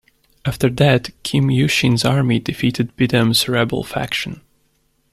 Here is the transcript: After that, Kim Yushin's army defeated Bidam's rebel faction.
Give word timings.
After 0.45 0.67
that, 0.67 1.11
Kim 1.21 1.49
Yushin's 1.49 2.03
army 2.03 2.39
defeated 2.39 2.95
Bidam's 2.97 3.47
rebel 3.47 3.83
faction. 3.83 4.41